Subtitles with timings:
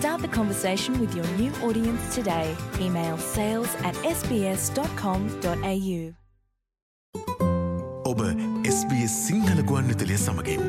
[0.00, 2.44] Start the conversation with your new audience today.
[2.80, 5.98] Email sales at sbs.com.au.
[8.10, 8.22] ඔබ
[8.70, 10.64] SBS Sinhala ගුවන් විතලිය සමඟින්.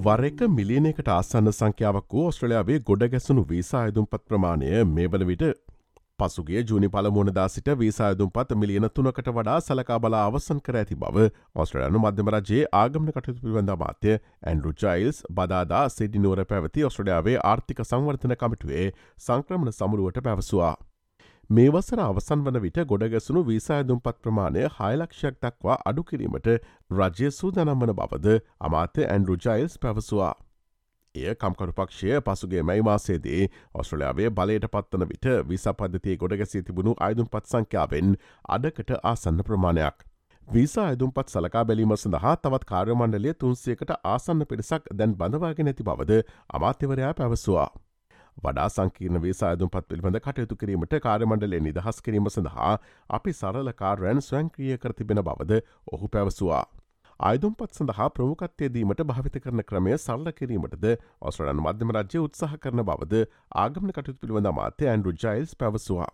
[0.00, 5.46] වර එක මිලියනකට ආසන්න සංඛ්‍යාවක් වූ ඔස්ට්‍රලයාාවේ ගොඩ ගැසුණු වීසායදුම්පත් ප්‍රමාණය මේ වන විට
[6.18, 11.26] පසුගේ ජූනි පළමුණදා සිට වීසායදුම්පත් මිලියන තුනකට වඩා සලකා බලා අවසන් කර ඇති බව
[11.56, 18.86] ඔස්ට්‍රලයනු මධ්‍යමරජයේ ආගමන කටයුතු පිබඳ මාත්‍ය ඇන්ඩරු ජයිල්ස් බදාදා සිඩිනුවර පැවති ඔස්ට්‍රලයාාවේ ආර්ථික සංවර්ධන කමිටුවේ
[19.20, 20.74] සංක්‍රමණ සමුරුවට පැවසවා.
[21.50, 26.48] මේ වසර අවසන් වන විට ගොඩගැසුණු වීසායදුම්පත් ප්‍රමාණය හයලක්ෂයක් දක්වා අඩු කිරීමට
[26.92, 30.34] රජය සූදනම් වන බවද අමාත්‍ය ඇන්ඩරු ජයිල්ස් පැවසවා.
[31.14, 33.40] එය කම්කරු පක්ෂය පසුගේ මැයි මාසේදී
[33.74, 38.16] ඔස්ට්‍රලයාාවේ බලයට පත්වන විට විසා පද්ධතිය ගොඩගැසී තිබුණු අයිදුම් පත් සංඛ්‍යාවෙන්
[38.48, 39.98] අඩකට ආසන්න ප්‍රමාණයක්.
[40.48, 47.14] වීසා අයදුම්පත් සලකා බැලීම සඳහා තවත් කාර්යමණ්ඩලය තුන්සේකට ආසන්න පිරිසක් දැන් බඳවාගෙන ඇති බවද අමාත්‍යවරයා
[47.14, 47.68] පැවසවා.
[48.36, 52.72] වඩා සංකීර්ණ වේසා ඇදුම්පත් පිළිබඳ කටයුතු කිරීමට කාර්යමණ්ඩලේ නිදහස් කිරීම සඳහා
[53.10, 55.60] අපි සරලකාරයන් ස්වංක්‍රිය කර තිබෙන බවද
[55.92, 56.64] ඔහු පැවසවා.
[57.22, 60.86] අයිදුම්පත් සඳහා ප්‍රමුකත්වයේදීමට භාවිත කරන ක්‍රමය සල්ල කිරීමටද
[61.22, 63.20] ඔස්ට්‍රලන් මධ්‍යම රජ්‍ය උත්සාහ කරන බවද
[63.62, 66.08] ආගමන කටයුතු පිළිබඳ මාත්‍ය ඇන්ඩු ජයිල්ස් පැවසවා.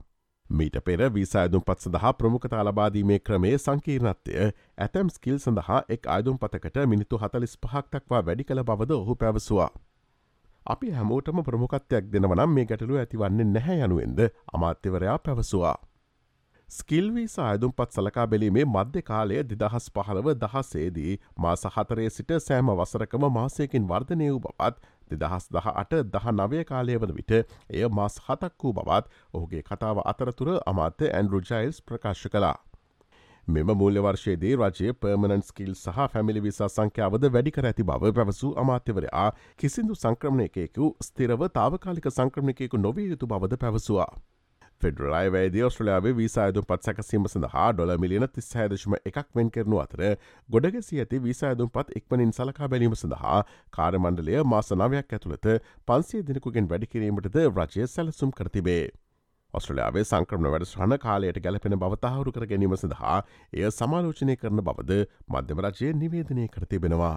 [0.50, 6.86] මීට පෙර වීසායදුම් පත් සඳහා ප්‍රමුඛතා ලබාදීමේ ක්‍රමේ සංකීර්ණත්වය ඇතැම් ස්කිල් සඳහා එක් අයදුම් පතකට
[6.86, 9.70] මිනිත්තු හතලිස් පහක්තක්වා වැඩි කළ බවද ඔහු පැවසවා.
[10.66, 14.20] අපි හැමෝටම ප්‍රමුකත්වයක් දෙනවනම් මේ ගැටලු ඇතිවන්නේ නැහැ යනුවෙන්ද
[14.52, 15.76] අමාත්‍යවරයා පැවසවා.
[16.68, 23.24] ස්කිල්වී සායදුම් පත් සලකා බැලීමේ මධ්‍ය කාලය දෙදහස් පහළව දහස්සේදී මාස හතරේ සිට සෑම වසරකම
[23.36, 28.62] මාසයකින් වර්ධනය වූ බවත් දෙදහස් දහ අට දහ නවය කාලය වන විට එය මාස් හතක්
[28.62, 32.54] වූ බවත් ඔහුගේ කතාව අතරතුර අමාත්‍ය ඇන්ඩරු ජයිල්ස් ප්‍රකාශ කලා.
[33.48, 38.56] මෙම මූල්‍ය වර්ෂයේදී රජය පර්මණන් ස්කිල් සහ පැමිලි විසා සංඛ්‍යාවද වැඩි කර ඇති බව පැවසූ
[38.62, 44.12] අමාත්‍යවරයා කිසිදු සංක්‍රමණයකෙකු ස්තිරව තාවකාලික සංක්‍රමණයකෙකු නොවිය යුතු බවද පැවසවා.
[44.80, 50.02] ෆෙඩරලයි වේද ස්ට්‍රලයාාවේ වීසායදුම් පත් සැකසීම සඳහා ඩොල මිලියන තිස්සෑදශම එකක් වෙන් කරනු අතර
[50.48, 53.40] ගොඩගෙසි ඇති වීසායදුම් පත් ඉක්මනින් සලකා බැලීම සඳහා
[53.72, 55.50] කාරමණ්ඩලය මාසනාවයක් ඇතුළත
[55.88, 58.86] පන්සේ දෙනෙකුගෙන් වැඩිකිරීමටද රජය සැලසුම් කරතිබේ.
[59.54, 63.18] ඔස්ට්‍රලයාාවේ සංක්‍රමණ වැඩස්්‍රහණ කාලයට ගැලපෙන බවතහවරු කර ගැනීම සඳහා
[63.52, 67.16] එය සමාලෝචනය කරන බවද මධ්‍යම රජය නිවේදනය කරතිබෙනවා.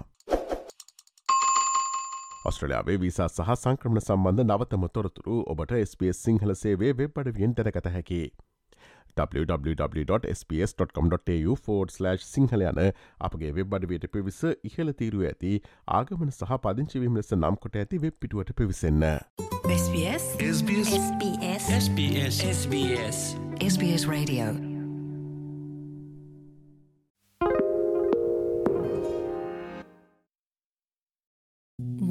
[2.44, 8.22] ඔස්ට්‍රලයාාවේ විසා සහ සංක්‍රමණ සම්බන්ධ නවතම තොරතුරු ඔබට ස්පස් සිංහල සේවේ වෙබ් අඩවියෙන් දැනකත හැකි.
[9.16, 12.80] www.sps.com.tu4/ සිංහල යන
[13.20, 15.52] අපගේ වෙබ් අඩවයට පිවිස ඉහල තීරුව ඇති
[16.00, 19.04] ආගමන සහ පදිංචිවීම ලෙස නම් කොට ඇති වෙබ් පිටුවට පිවිසන්න.
[19.70, 23.18] SBS SBS SBS SBS SBS
[23.70, 24.71] SBS Radio